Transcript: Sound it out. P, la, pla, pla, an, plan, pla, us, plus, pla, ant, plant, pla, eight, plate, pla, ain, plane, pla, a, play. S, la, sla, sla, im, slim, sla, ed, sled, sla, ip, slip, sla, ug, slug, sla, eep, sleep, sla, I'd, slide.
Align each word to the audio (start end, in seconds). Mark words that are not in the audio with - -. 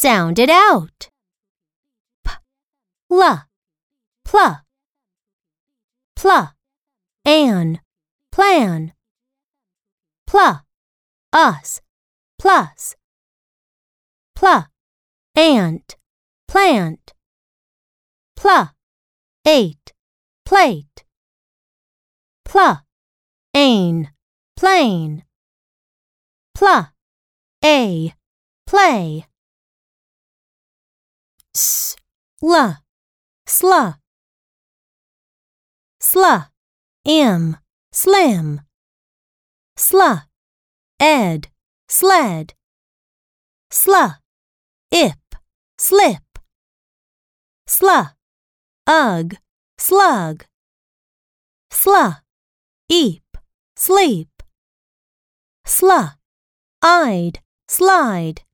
Sound 0.00 0.38
it 0.38 0.48
out. 0.48 1.10
P, 2.22 2.30
la, 3.10 3.46
pla, 4.24 4.60
pla, 6.14 6.52
an, 7.24 7.80
plan, 8.30 8.92
pla, 10.24 10.60
us, 11.32 11.80
plus, 12.38 12.94
pla, 14.36 14.68
ant, 15.34 15.96
plant, 16.46 17.12
pla, 18.36 18.74
eight, 19.44 19.92
plate, 20.44 21.04
pla, 22.44 22.82
ain, 23.52 24.12
plane, 24.54 25.24
pla, 26.54 26.92
a, 27.64 28.14
play. 28.64 29.26
S, 31.58 31.96
la, 32.40 32.84
sla, 33.44 33.98
sla, 35.98 36.52
im, 37.04 37.56
slim, 37.90 38.60
sla, 39.76 40.28
ed, 41.00 41.50
sled, 41.88 42.54
sla, 43.72 44.20
ip, 44.92 45.34
slip, 45.76 46.38
sla, 47.66 48.14
ug, 48.86 49.34
slug, 49.78 50.46
sla, 51.72 52.22
eep, 52.88 53.36
sleep, 53.74 54.44
sla, 55.66 56.18
I'd, 56.82 57.42
slide. 57.66 58.47